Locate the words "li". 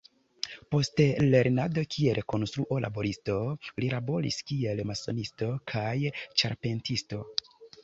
3.85-3.93